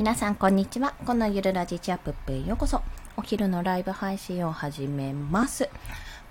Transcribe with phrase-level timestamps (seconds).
[0.00, 0.94] 皆さんこんにちは。
[1.04, 2.80] このゆるラジチアップへようこそ。
[3.18, 5.68] お昼のライブ配信を始めます。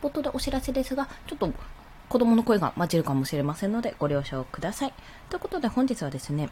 [0.02, 1.54] 冒頭でお知らせですが、ちょっと
[2.10, 4.94] 子供の声が混じるかもしれませんのでご了承ください。
[5.30, 6.50] ということで本日はですね、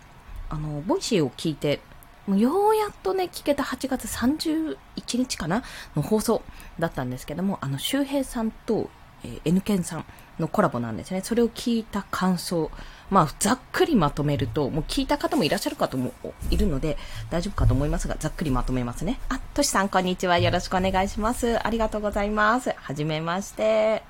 [0.49, 1.79] あの、 Voicyを聞いて、
[2.27, 4.77] もうようやっとね、聞けた8月31
[5.17, 5.63] 日かな？
[5.95, 6.43] の放送
[6.77, 8.91] だったんですけども、あの、周平さんと、
[9.23, 10.05] えー、N ケンさん
[10.37, 11.21] のコラボなんですね。
[11.21, 12.69] それを聞いた感想。
[13.09, 16.11] まあ、ざっくりまとめると、もう聞いた方もいらっしゃる方も
[16.49, 16.97] いるので、
[17.29, 19.19] 大丈夫かと思いますが、ざっくりまとめますね。
[19.29, 20.37] あ、としさん、こんにちは。
[20.39, 21.65] よろしくお願いします。
[21.65, 22.73] ありがとうございます。
[22.75, 24.03] はじめまして。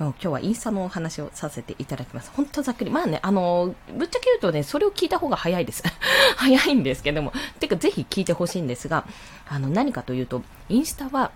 [0.00, 2.32] 今日はインスタのお話をさせていただきます。
[2.34, 2.90] 本当ざっくり。
[2.90, 5.84] まあね、あの、ぶっちゃけ言うとね、それを聞いた方が早いです。
[6.36, 7.32] 早いんですけども。
[7.60, 9.06] てか、ぜひ聞いてほしいんですが、
[9.48, 11.30] あの、何かというと、インスタは、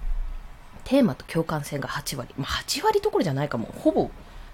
[0.83, 2.35] テーマと共感性が8割。
[2.37, 3.69] まあ、8割どころじゃないかも。
[3.79, 4.11] ほぼ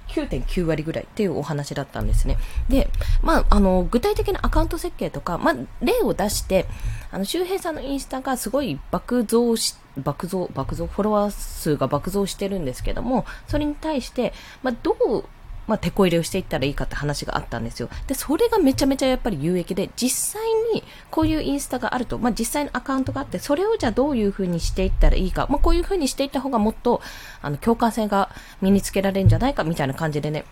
[0.09, 2.37] 9.9割ぐらいっていうお話だったんですね。
[2.69, 2.89] で、
[3.23, 6.67] まあ、あの、具体的なアカウント設計とか、まあ、例を出して、
[7.11, 14.33] あの、周平さんのインスタがすごい爆増し、爆増、爆増、フォロワー数が爆増してるんですけども、それに対して、
[14.63, 15.25] まあ、どう
[15.67, 17.89] まあ、手こ入れをしていったらいいかって話があったんですよ。
[18.07, 20.43] で、それがめちゃめちゃやっぱり有益で、実際
[20.75, 27.01] にこういうインスタがあると、まあ、実際のアカウントがあって、それをじゃあどういうふうにしていったらいいか、まあ、こういうふうにしていった方がもっと、
[27.43, 30.45] あの、共感性が身につけられるんじゃないかみたいな感じでね、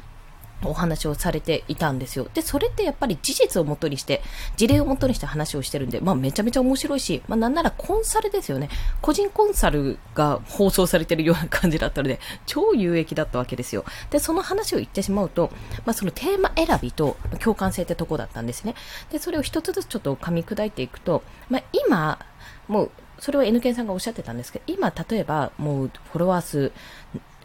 [0.64, 2.28] お話をされていたんですよ。
[2.34, 4.22] で、それってやっぱり事実をもとにして、
[4.56, 8.68] 事例をもとにして話をしてるんで、まあめちゃめちゃ面白いし、まあなんならコンサルですよね。
[9.00, 13.84] 個人コンサルが放送されてるような感じだったので、超有益だったわけですよ。
[14.10, 15.50] で、その話を言ってしまうと、
[15.84, 18.74] まあそのテーマ選びと共感性ってとこだったんですね。
[19.10, 22.18] で、それを一つずつちょっと噛み砕いていくと、まあ今、
[22.68, 26.72] もう、それは N ンさんがおっしゃってたんですけど、今、例えば、もう、フォロワー数、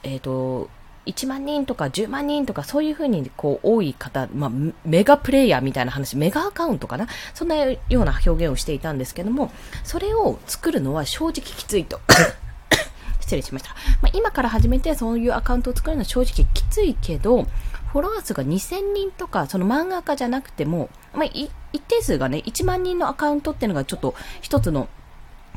[0.04, 0.70] えっ、ー、と、
[1.08, 4.52] 1万人とか10万人とかそういうふうにこう多い方、まあ、
[4.86, 7.08] メガプレイヤーみたいな話、メガアカウントかな？
[7.34, 9.52] そんなような表現をしていたんですけども、
[9.84, 12.00] それを作るのは正直きついと。
[13.22, 13.76] 失礼しました。
[14.02, 17.46] まあ、今から始めてそういうアカウントを作るのは正直きついけど、
[17.92, 21.50] フォロワー数が2000人とか、その漫画家じゃなくても、まあ、一
[21.88, 24.88] 定数がね、1万人のアカウントっていうのがちょっと一つの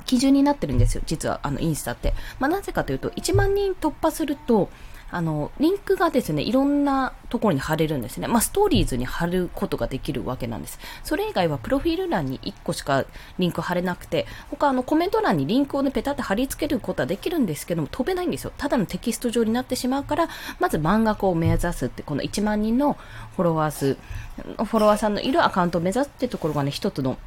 [0.07, 1.03] 基準になってるんですよ。
[1.07, 2.15] 実は、あの、インスタって。
[2.39, 4.71] まあ、なぜかというと、1万人突破すると、
[5.13, 8.29] あの、リンクがですね、いろんなところに貼れるんですね。
[8.29, 10.79] まあ、ストーリーズに貼ることができるわけなんです。
[11.03, 13.05] それ以外は、プロフィール欄に1個しか
[13.39, 18.53] リンク貼れなくて、他あの、コメント欄にリンクをね、ペタって貼り付けることはできるんですけども、飛べないんですよ。
[18.57, 20.29] ただのテキスト上になってしまうから、
[20.59, 22.97] まず漫画を目指すって、この1万人の
[23.37, 27.19] フォロワー数、フォロワーさんのいるアカウントを目指すってところがね、一つの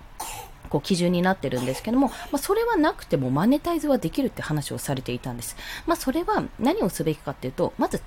[0.73, 5.55] こう基準になってるんですけども、まあ、それはなくてもマネタイズはできるって話をされていたんです。
[5.85, 8.01] まあ、それは何をすべきかっていうと、まず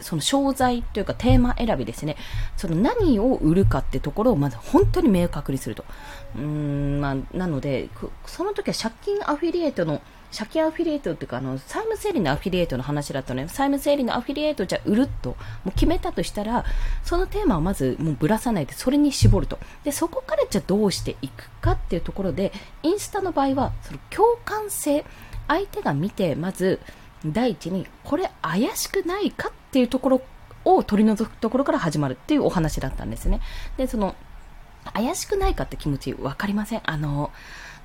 [0.00, 2.16] その商材というかテーマ選びですね。
[2.56, 5.84] その何を売るかってところをまず本当に明確にすると。
[6.36, 7.88] うーん、まあ、なので、
[8.26, 10.00] その時は借金アフィリエイトの
[10.36, 13.48] 借金アフィリエイトっていうか、あの、債務整理のアフィリエイトの話だったのね。
[13.48, 16.64] 債務整理のアフィリエイトじゃ売ると、もう決めたとしたら、
[17.04, 19.58] そのテーマをまずもうぶらさないで、それに絞ると。
[19.84, 25.04] で、そこからじゃどうしていくかっていうところで、インスタの場合は、その共感性、
[25.48, 26.80] 相手が見て、まず、
[27.26, 30.22] 第一に、これ怪しくないかっていうところ
[30.64, 33.40] を取り除くところから始まるっていうお話だったんですね。
[33.76, 34.14] で、その、
[34.94, 36.80] 怪しくないかって気持ちわかりません？
[36.82, 37.30] あの、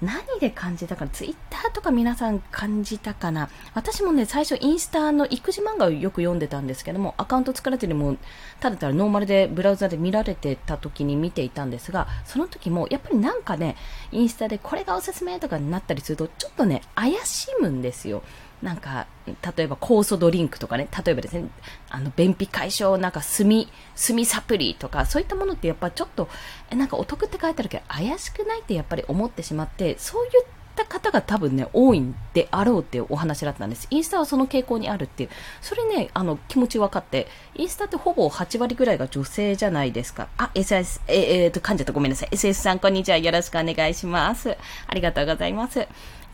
[0.02, 1.12] 何で感じたかな？
[1.12, 3.50] ツイッターとか皆さん感じたかな？
[3.74, 8.18] 私もね、最初インスタの育児漫画をよく読んでたんですけども、アカウント作らずにも、
[8.60, 13.76] ただただノーマルでブラウザで見られてた時に見ていたんですが、その時もやっぱりなんかね、
[14.12, 18.22] インスタでこれがおすすめとかになったりすると、ちょっとね、怪しむんですよ。
[18.62, 21.48] なんか、例えば酵素ドリンクとかね、例えばですね、
[21.90, 23.48] あの、便秘解消、なんか炭、
[23.96, 26.28] 炭サプリとか、そういったものってやっぱちょっと、
[26.72, 30.32] え、なんかお得って書いてあるけど、怪しくないってやっぱり思ってしまって、そういっ
[30.76, 33.88] た方が多分ね、多いんであろうっていうお話だったんです。
[33.92, 35.30] インスタはその傾向にあるっていう。
[35.62, 40.30] それね、あの、気持ち分かって、インスタってほぼ8割ぐらいが女性じゃないですか。
[40.38, 42.30] あ、SS、え、えー、と、噛んじゃったごめんなさい。
[42.32, 43.18] SS さん、こんにちは。
[43.18, 44.58] よろしくお願いします。
[44.88, 45.88] ありがとうございます。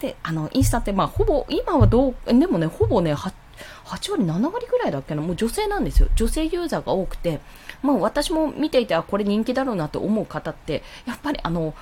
[0.04, 3.34] で、あの、インスタって、まあ、ほぼ、今はどう、でもね、ほぼね、8,
[3.86, 6.10] 8割、7割ぐらいだっけな、もう女性なんですよ。
[6.16, 7.40] 女性ユーザーが多くて、
[7.82, 11.74] まあ、私も見ていて、あ、これ人気だろうなと思う方って、やっぱりあの、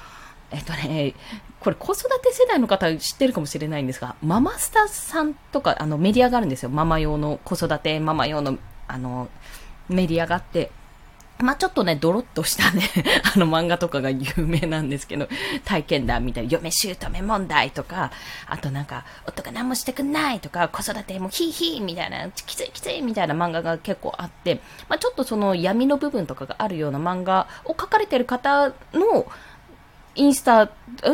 [0.52, 1.16] えっとね、
[1.62, 6.70] これ子育て世代の方知ってるかもしれないんですが、ママスタさんとか、あのメディアがあるんですよ。
[6.70, 9.30] ママ用の子育て、ママ用の、あの、
[9.90, 10.70] メディアがあって、
[11.42, 12.84] まあ、ちょっとね、ドロッとしたね
[13.36, 15.28] あの漫画とかが有名なんですけど、
[15.66, 18.12] 体験談みたいな、嫁姑問題とか、
[18.48, 29.28] あとなんか、夫が何もしてくんないとか、子育てもヒーヒーみたいな、きついきついみたいな漫画が結構あって、まあ、ちょっとその闇の部分とかがあるような漫画を描かれてる方の、
[30.16, 30.70] インスタ、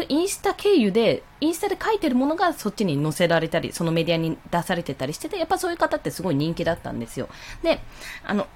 [0.09, 7.29] インスタ経由で、インスタで書いてるものがそっちに載せられたり、そのメディアに出されてたりしてて、やっぱそういう方ってすごい人気だったんですよ。
[7.61, 7.79] で、
[8.25, 8.47] あの、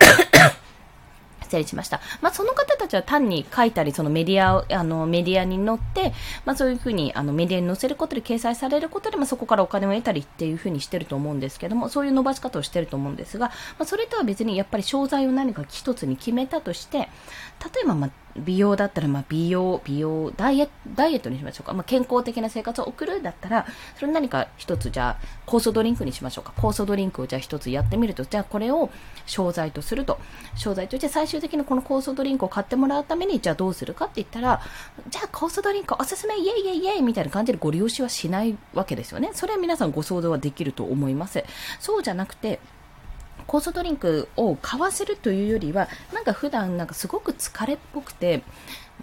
[1.50, 2.00] 失礼しました。
[2.20, 6.12] まあ、その方たちは単に書いたり、そのメディアあの、メディアに載って、
[6.44, 17.08] まあ、そういうふうに、あの、メディアに載せることで掲載されることで、まあ、そこからお金を得たりっていうふうにしてると思うんですけども、そういう伸ばし方をしてると思うんですが、まあ、それとは別にやっぱり商材を何か一つに決めたとして、例
[17.82, 21.72] えば、まあ、美容だったら、まあ、美容、美容、ダイエダイエットにしましょうか。
[21.72, 23.66] まあ、健康的な生活を送るだったら、
[23.98, 26.52] それ何か一つ、じゃあ、酵素ドリンクにしましょうか。
[26.56, 28.90] 酵素ドリンクをじゃあ一つやってみると、じゃあこれを
[29.26, 30.18] 商材とすると。
[30.56, 34.60] 商材として最終的にこの酵素ドリンクを買ってもらうために、じゃあどうするかって言ったら、
[35.08, 39.30] じゃあ酵素ドリンクおすすめ、イェイイェイイェイみたいな感じでご利用しはしないわけですよね。
[39.34, 41.44] それは皆さんご想像はできると思います。
[41.78, 42.60] そうじゃなくて、
[43.50, 48.44] 酵素ドリンクを買わせるというよりは、なんか普段なんかすごく疲れっぽくて、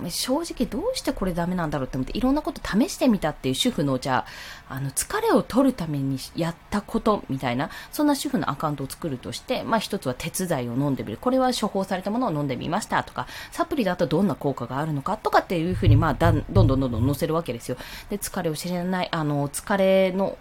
[0.08, 4.26] 正直どうしてこれダメなんだろうって思っていろんなこと試してみたっていう主婦のじゃ
[4.70, 11.18] あ、あの疲れを取るためにやったことみたいな、そんな主婦のアカウントを作るとして、まあ一つは手伝いを飲んでみる。
[11.20, 17.76] これは処方されたものを飲んでみましたとか、サプリだとどんな効果があるのかとかっていうふうにまあだんどんどんどんどん載せるわけですよ。
[18.10, 20.38] で、疲れを知らない、あの、疲れの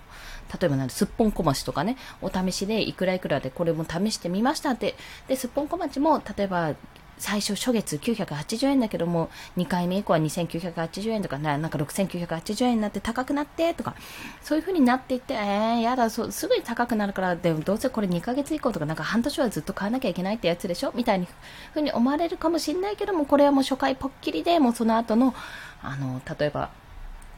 [0.52, 4.94] 例えばなんすっぽんこまちとかね、お試しでいくらいくらでこれも試してみましたって、
[5.28, 6.74] で、すっぽんこまちも、例えば
[7.18, 13.94] 最初初月980円だけども、2回目以降は2980円とか、なんか6980円になって高くなってとか、
[14.42, 20.92] そういう風になっていって、えー、やだ、そうすぐに高くなるから、でもどうせこれ2ヶ月以降とか、なんか半年はずっと買わなきゃいけないってやつでしょ？
[20.94, 21.26] みたいに
[21.70, 25.34] 風に思われるかもしれないけども、これはもう初回ポッキリで、もうその後の、
[25.82, 26.70] あの、例えば、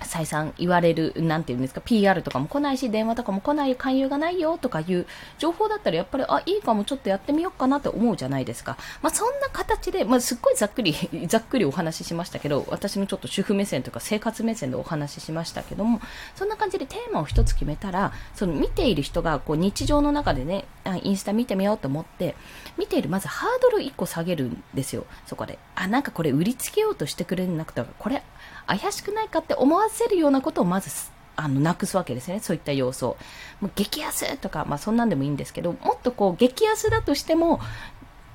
[0.03, 5.07] 再三言われる、なんていうんですか、PR とかも来ないし、電話とかも来ない、勧誘がないよとかいう
[5.39, 8.77] 情報だったら、やっぱり、あ、いいかも、ちょっとやってみようかなって思うじゃないですか。
[9.03, 10.95] まあ、そんな形で、まあ、すっごいざっくり、
[11.27, 16.01] ざっくりお話ししましたけど、私のちょっと主婦目線とか生活目線でお話ししましたけども、
[16.37, 20.65] そんな感じでテーマを一つ決めたら、その見ている人が、こう、日常の中でね、
[21.03, 22.37] インスタ見てみようと思って、
[22.77, 25.59] 見ている、まずハードル1個下げるんですよ、そこで。
[25.75, 28.23] あ、なんかこれ売りつけようとしてくれなくて、これ、
[28.67, 30.91] 怪しくないかって思わせるようなことをまず
[31.37, 33.17] あのなくすわけですね、そういった要素。
[33.61, 37.61] もう激安とか、まあそんなんでもいいんですけど、もっとこう激安だとしても、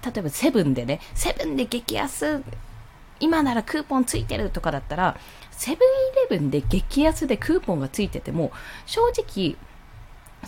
[0.05, 2.43] 例えばセブンでね、セブンで激安、
[3.19, 5.17] 今ならクーポンついてるとかだったら、
[5.51, 8.51] セブンイレブンで激安でクーポンがついてても、
[8.85, 9.55] 正直、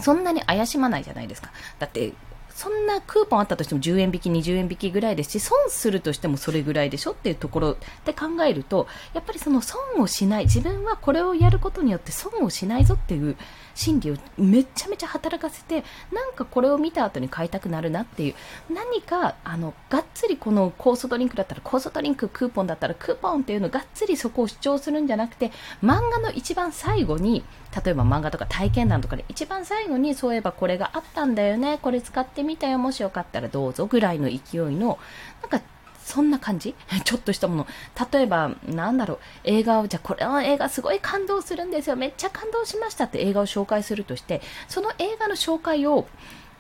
[0.02, 1.52] そんなに怪しまないじゃないですか。
[1.80, 2.14] だって、
[2.56, 13.36] そんなクーポンあったとしても10円引き、20円引きぐらいですし、損するとしてもそれぐらいでしょっていうところで考えると、やっぱりその損をしない、自分はこれをやることによって損をしないぞっていう
[13.76, 18.36] 心理をめちゃめちゃ働かせて、なんかこれを見た後に買いたくなるなっていう、
[18.74, 25.52] 何か、あの、がっつりこの酵素ドリンクだったら酵素ドリンク、クーポンだったらクーポンっていうのがっつりそこを主張するんじゃなくて、
[25.84, 27.44] 漫画の一番最後に、
[27.84, 34.98] 例えば漫画とか体験談とかで一番最後にそういえばこれがあったんだよね、これ使ってみたよ、もしよかったらどうぞぐらいの勢いの、
[35.42, 35.62] なんか
[36.06, 36.76] そんな感じ？
[37.04, 37.68] ちょっとしたもの。
[38.12, 41.96] 例えば、なんだろう、映画を、じゃこれの映画すごい感動するんですよ。
[41.96, 46.08] めっちゃ感動しましたって映画を紹介するとして、その映画の紹介を、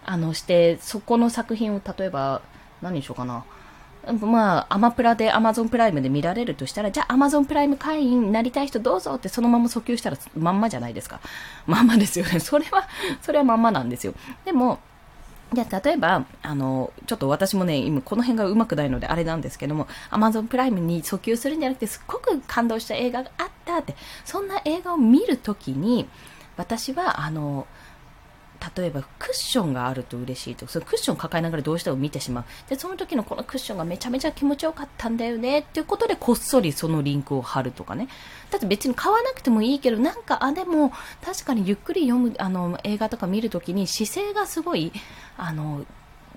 [0.04, 2.42] あの、して、そこの作品を、例えば、
[2.82, 3.46] 何にしようかな。
[4.14, 11.20] まあ、アマプラで、アマゾンプライムで見られるとしたら、じゃあアマゾンプライム会員になりたい人どうぞってそのまま訴求したらまんまじゃないですか。
[11.66, 12.40] まんまですよね。
[12.40, 12.88] それは、
[13.22, 14.14] それはまんまなんですよ。
[14.44, 14.80] でも、
[15.54, 26.08] じゃ、例えば、あの、ちょっと私もね、今この辺がうまくないのであれなんですけども、アマゾンプライムに訴求するんじゃなくて、すっごく感動した映画があったって、そんな映画を見るときに、
[26.58, 27.68] 私は、あの、
[28.76, 29.04] 例えば
[29.36, 30.68] ッションがあると嬉しいと。
[30.68, 32.46] そのクッションを抱えながらどうしても見てしまう。
[32.70, 38.08] でその時のこのクッションがめちゃめちゃ気持ちよかったんだよねっていうことでこっそりそのリンクを貼るとかね。
[38.50, 40.92] だって別に買わなくてもいいけどなんかあでも
[41.24, 44.92] 確かにゆっくり読むあの映画とか見るときに姿勢がすごい
[45.38, 45.86] あの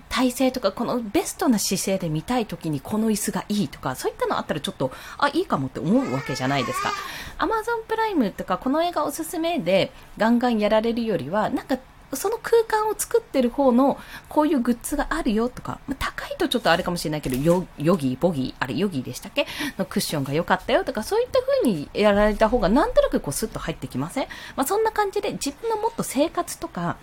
[0.09, 6.93] 体勢とか、このベストな姿勢で見たい時にこの椅子がいいとか、そういったのあったらちょっと、あ、いいかもって思うわけじゃないですか。
[7.39, 11.79] アマゾンプライムとか、この映画おすすめでガンガンやられるよりは、なんか
[12.15, 13.99] その空間を作ってる方の
[14.29, 19.47] こういうグッズがあるよとか、高いとちょっとあれかもしれないけど、ヨヨギ、ボギー、あれヨギでしたっけ？
[19.77, 24.27] のクッションが良かったよとか、そういった風にやられた方がなんとなくこうスッと入ってきません？
[24.57, 26.97] まあ、そんな感じで自分のもっと生活とか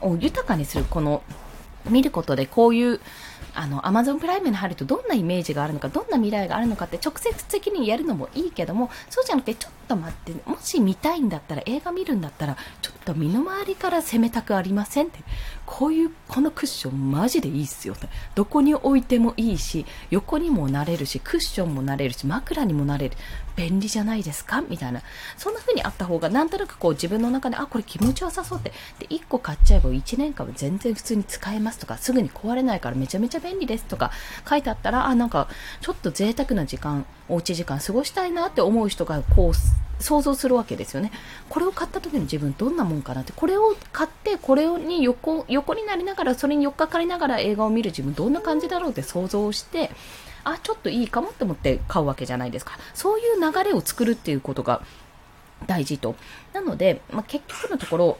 [0.00, 1.22] を豊かにするこの
[1.88, 3.00] 見ることでこういう
[3.54, 15.20] あの、アマゾンプライムに入るとどんなイメージがあるのか、どんな未来があるのかって直接的にやるのもいいけども、そうじゃなくて、ちょっと待って、もし見たいんだったら、映画見るんだったら、ちょっと身の回りから攻めたくありませんって。
[15.64, 18.08] こういうこのクッションマジでいいっすよって。
[18.34, 23.16] どこに置いてもいいし横にもなれるしクッションもなれるし枕にもなれる。
[23.56, 24.62] 便利じゃないですか？
[24.68, 25.02] みたいな。
[25.36, 28.72] そんな風にあった方がなんとなくこう自分の中であこれ気持ちよさそうって。
[28.98, 34.12] で1個買っちゃえば1年間は全然普通に使えますとかすぐに壊れないからめちゃめちゃ便利ですとか
[34.48, 35.48] 書いてあったらあなんか
[35.80, 39.52] ちょっと贅沢な時間おうち時間過ごしたいなって思う人がこう
[39.98, 41.10] 想像するわけですよね。
[41.48, 49.90] これを買った時の自分どんなもんかなって、これを買って、これに横、横になりながら、それに寄っかかりながら映画を見る自分どんな感じだろうって想像して、
[50.46, 52.78] あ、ちょっといいかもって思って買うわけじゃないですか。
[52.94, 54.80] そういう流れを作るっていうことが
[55.66, 56.14] 大事と。
[56.52, 58.18] なので、まあ、結局のところ、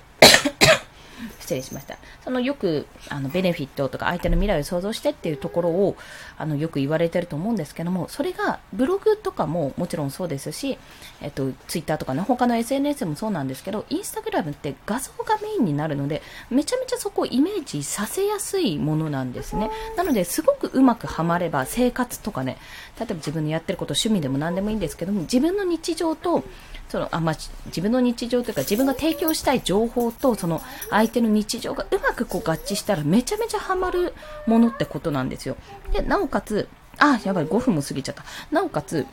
[1.40, 1.98] 失礼しました。
[2.24, 5.96] そのよく、あの、ベネフィットとか相手の未来を想像してっていうところを、
[6.36, 10.78] あの、よく言われてると思うんですけども、それが、ブログとかももちろんそうですし、
[11.20, 19.70] えっと、ツイッターとかね、他の SNS もそうなんですけど、インスタグラムって画像がメインになるので、めちゃめちゃそこをイメージさせやすいものなんですね。
[19.96, 22.58] なので、すごくうまくはまれば、生活とかね、
[22.98, 26.44] 例えば自分のやってること趣味でも何でもいいんですけども、自分の日常と、
[26.88, 34.14] そのあまあ、自分の日常というか自分が提供したい情報とその相手の日常がうまくこう合致したらめちゃめちゃハマる
[34.46, 35.56] ものってことなんですよ。
[35.92, 38.24] で、なおかつ、あ、やばい、5分も過ぎちゃった。
[38.50, 39.06] なおかつ、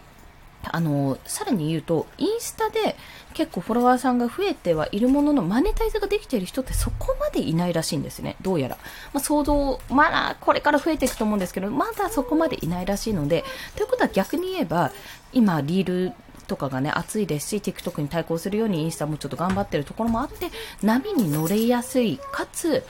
[0.65, 2.95] あの、さらに言うと、インスタで
[3.33, 8.37] 結構フォロワーさんが増えてはいるものの、マネタイズができている人ってそこまでいないらしいんですね。
[8.41, 8.77] どうやら。
[9.13, 13.43] まあ、想像、まだこれから増えていくと思うんですけど、まだそこまでいないらしいので、
[13.75, 14.91] ということは逆に言えば、
[15.33, 16.13] 今、リール
[16.47, 20.49] とかがね、熱いですし、TikTok に対抗するようにインスタもちょっと頑張ってるところもあって、
[20.81, 22.83] 波に乗れやすい、かつ、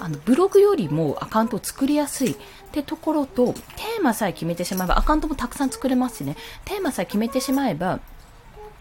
[0.00, 2.36] あの、ブログよりもアカウントを作りやすいっ
[2.72, 8.00] てところと、テーマさえ決めてしまえば、アカウントもたくさん作れますしね、テーマさえ決めてしまえば、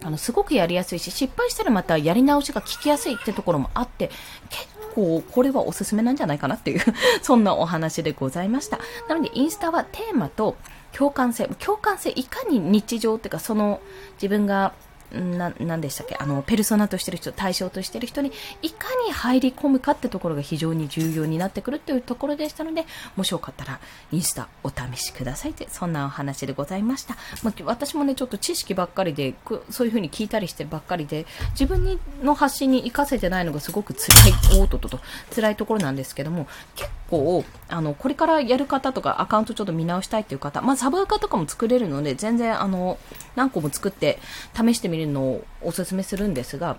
[0.04, 4.12] あの、すごくやりやすいし、失敗したらまたやり直しが聞きやすいってところもあって、
[4.50, 6.82] 結構これはおすすめなんじゃないかなっていう
[7.22, 8.80] そんなお話でございました。
[9.08, 10.56] なので、インスタはテーマと、
[10.98, 13.80] 共感性、共感性、いかに日常っていうか、その
[14.16, 14.74] 自分が
[15.12, 16.16] な、なんでしたっけ？
[16.20, 22.86] あの、ペルソナとしてる人、対象としてる人に、いかに入り込むかってところが非常に重要になってくるというところでしたので、
[23.16, 23.80] もしよかったら、
[24.12, 27.16] インスタお試しくださいって、そんなお話でございました。
[27.44, 29.34] まあ、私もね、ちょっと知識ばっかりで、
[29.70, 35.00] そういう風に聞いたりしてばっかりで、自分にの発信に活かせてないのがすごく辛い、おーととと、
[35.34, 42.98] 辛いところなんですけども、結構、あの、これからやる方とか、アカウントちょっと見直したいっていう方、まあ、サブアカとかも作れるので、全然、あの、
[43.36, 44.20] 何個も作って
[44.56, 46.78] 試してみるのをおすすめするんですが、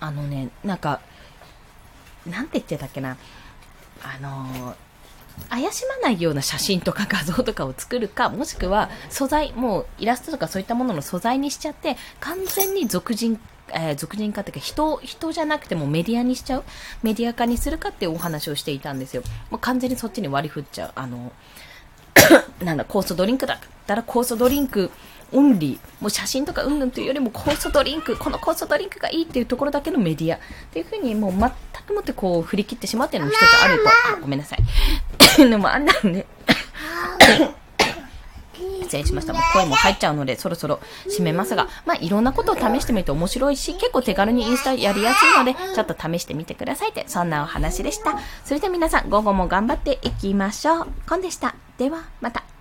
[0.00, 1.00] あのね、なんか、
[2.26, 3.16] なんて言ってたっけな、
[4.02, 4.76] あの
[5.50, 13.40] 怪しまないような写真とか画像とかを作るか、もしくは素材、もうイラストとかそういったものの素材にしちゃって、完全に俗人
[13.70, 16.64] えー、属人化っていうか人、人じゃなくてもメディアにしちゃう？
[17.02, 19.22] メディア化にするかっていうお話をしていたんですよ。
[19.50, 20.92] もう完全にそっちに割り振っちゃう。
[20.94, 21.32] あの、
[22.64, 24.90] なんだ、酵素ドリンクだったら酵素ドリンク
[25.32, 26.02] オンリー。
[26.02, 30.36] もう写真とかうんぬんというよりも酵素ドリンク、この酵素ドリンクがいいっていうところだけのメディア。
[30.36, 30.40] っ
[30.72, 31.50] ていうふうにもう全
[31.86, 33.88] くもってこう振り切ってしまってるのも一つあると。
[33.88, 35.48] あ、ごめんなさい。
[35.48, 36.26] でもあんなんで、
[38.88, 39.34] 失礼しました。
[39.34, 48.18] もう声も入っちゃうので、そろそろ締めますが、まあ、いろんなことを試してみると面白いし、結構手軽にインスタやりやすいので、ちょっと試してみてくださいって、そんなお話でした。
[48.44, 50.88] それでは皆さん、午後も頑張っていきましょう。
[51.08, 51.54] コンでした。
[51.76, 52.57] では、また。